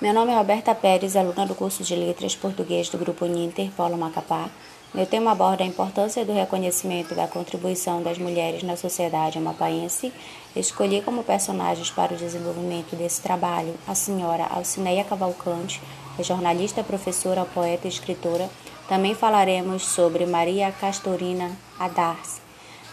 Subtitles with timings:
[0.00, 3.96] Meu nome é Roberta Pérez, aluna do curso de Letras Português do Grupo Ninter, Polo
[3.96, 4.50] Macapá.
[4.92, 10.12] Meu tema aborda a importância do reconhecimento da contribuição das mulheres na sociedade amapaense.
[10.56, 15.80] Escolhi como personagens para o desenvolvimento desse trabalho a senhora Alcineia Cavalcante,
[16.18, 18.50] é jornalista, professora, poeta e escritora.
[18.88, 22.42] Também falaremos sobre Maria Castorina Adarce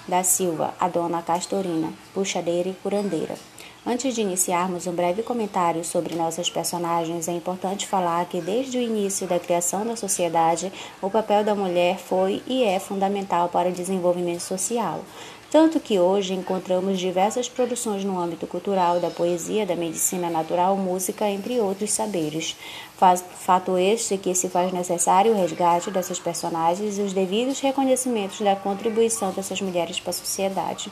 [0.07, 3.35] da Silva, a dona Castorina, puxadeira e curandeira.
[3.83, 8.81] Antes de iniciarmos um breve comentário sobre nossas personagens, é importante falar que desde o
[8.81, 13.71] início da criação da sociedade, o papel da mulher foi e é fundamental para o
[13.71, 15.03] desenvolvimento social.
[15.49, 21.27] Tanto que hoje encontramos diversas produções no âmbito cultural, da poesia, da medicina natural, música,
[21.27, 22.55] entre outros saberes.
[22.95, 28.55] Fato este que se faz necessário o resgate dessas personagens e os devidos reconhecimentos da
[28.55, 30.91] contribuição dessas mulheres para a sociedade.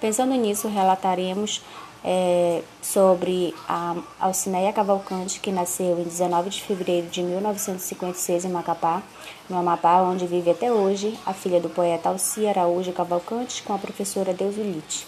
[0.00, 1.60] Pensando nisso, relataremos
[2.04, 9.02] é, sobre a Alcineia Cavalcante, que nasceu em 19 de fevereiro de 1956 em Macapá,
[9.48, 13.78] no Amapá, onde vive até hoje, a filha do poeta Alci Araújo Cavalcante com a
[13.78, 15.06] professora Deusulite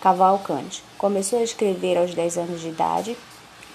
[0.00, 0.84] Cavalcante.
[0.96, 3.16] Começou a escrever aos 10 anos de idade.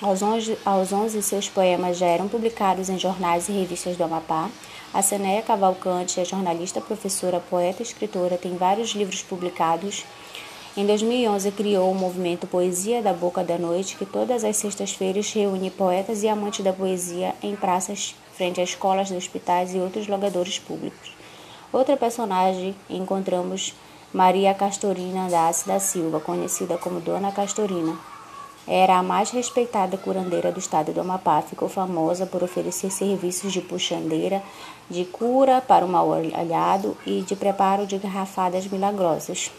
[0.02, 4.50] Aos 11, aos 11 seus poemas já eram publicados em jornais e revistas do Amapá.
[4.94, 10.06] A Ceneia Cavalcante é jornalista, professora, poeta e escritora, tem vários livros publicados
[10.76, 15.70] em 2011, criou o movimento Poesia da Boca da Noite, que todas as sextas-feiras reúne
[15.70, 21.16] poetas e amantes da poesia em praças frente a escolas, hospitais e outros logadores públicos.
[21.72, 23.76] Outra personagem encontramos
[24.12, 27.96] Maria Castorina Andace da Silva, conhecida como Dona Castorina.
[28.68, 33.62] Era a mais respeitada curandeira do estado do Amapá, ficou famosa por oferecer serviços de
[33.62, 34.42] puxandeira,
[34.90, 39.52] de cura para o mal olhado e de preparo de garrafadas milagrosas.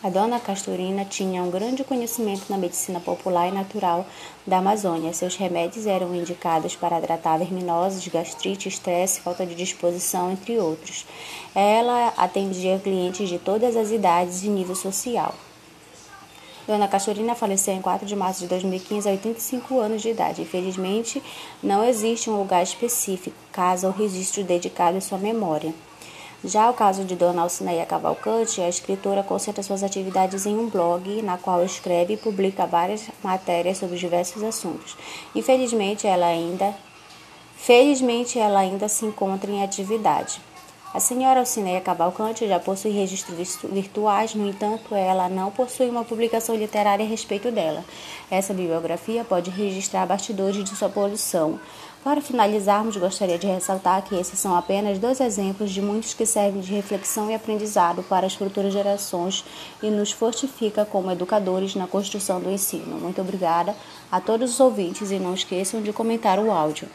[0.00, 4.06] A dona Castorina tinha um grande conhecimento na medicina popular e natural
[4.46, 5.12] da Amazônia.
[5.12, 11.04] Seus remédios eram indicados para tratar verminoses, gastrite, estresse, falta de disposição, entre outros.
[11.52, 15.34] Ela atendia clientes de todas as idades e nível social.
[16.64, 20.42] Dona Castorina faleceu em 4 de março de 2015, a 85 anos de idade.
[20.42, 21.20] Infelizmente,
[21.60, 25.74] não existe um lugar específico, casa ou registro dedicado à sua memória.
[26.44, 31.20] Já o caso de Dona Alcineia Cavalcante, a escritora concentra suas atividades em um blog,
[31.22, 34.96] na qual escreve e publica várias matérias sobre diversos assuntos.
[35.34, 36.74] Infelizmente, ela ainda
[37.58, 40.40] Felizmente, ela ainda se encontra em atividade.
[40.94, 46.56] A senhora Alcineia Cavalcante já possui registros virtuais, no entanto, ela não possui uma publicação
[46.56, 47.84] literária a respeito dela.
[48.30, 51.60] Essa bibliografia pode registrar bastidores de sua produção,
[52.08, 56.62] para finalizarmos, gostaria de ressaltar que esses são apenas dois exemplos de muitos que servem
[56.62, 59.44] de reflexão e aprendizado para as futuras gerações
[59.82, 62.98] e nos fortifica como educadores na construção do ensino.
[62.98, 63.76] Muito obrigada
[64.10, 66.88] a todos os ouvintes e não esqueçam de comentar o áudio.